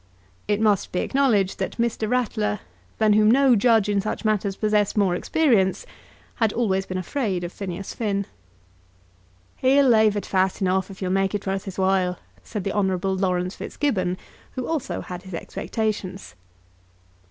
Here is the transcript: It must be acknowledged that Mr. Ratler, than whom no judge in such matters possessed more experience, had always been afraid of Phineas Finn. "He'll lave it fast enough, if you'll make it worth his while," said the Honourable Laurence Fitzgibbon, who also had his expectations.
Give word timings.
It 0.47 0.59
must 0.59 0.91
be 0.91 1.01
acknowledged 1.01 1.59
that 1.59 1.77
Mr. 1.77 2.09
Ratler, 2.09 2.61
than 2.97 3.13
whom 3.13 3.29
no 3.29 3.55
judge 3.55 3.87
in 3.87 4.01
such 4.01 4.25
matters 4.25 4.55
possessed 4.55 4.97
more 4.97 5.13
experience, 5.13 5.85
had 6.37 6.51
always 6.51 6.87
been 6.87 6.97
afraid 6.97 7.43
of 7.43 7.53
Phineas 7.53 7.93
Finn. 7.93 8.25
"He'll 9.57 9.87
lave 9.87 10.17
it 10.17 10.25
fast 10.25 10.59
enough, 10.59 10.89
if 10.89 11.03
you'll 11.03 11.11
make 11.11 11.35
it 11.35 11.45
worth 11.45 11.65
his 11.65 11.77
while," 11.77 12.17
said 12.43 12.63
the 12.63 12.73
Honourable 12.73 13.15
Laurence 13.15 13.53
Fitzgibbon, 13.55 14.17
who 14.53 14.65
also 14.65 15.01
had 15.01 15.21
his 15.21 15.35
expectations. 15.35 16.33